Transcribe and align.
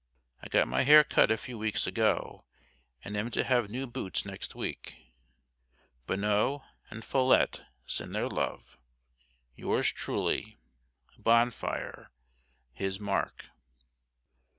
I 0.41 0.47
got 0.49 0.67
my 0.67 0.81
hair 0.81 1.03
cut 1.03 1.29
a 1.29 1.37
few 1.37 1.59
weeks 1.59 1.85
ago 1.85 2.43
and 3.03 3.15
am 3.15 3.29
to 3.29 3.43
have 3.43 3.69
new 3.69 3.85
boots 3.85 4.25
next 4.25 4.55
week. 4.55 4.97
Bonneau 6.07 6.63
and 6.89 7.05
Follette 7.05 7.61
send 7.85 8.15
their 8.15 8.27
love. 8.27 8.79
Yours 9.53 9.91
truly, 9.91 10.57
BONFIRE 11.19 12.09
His 12.73 12.99
* 12.99 12.99
Mark. 12.99 13.45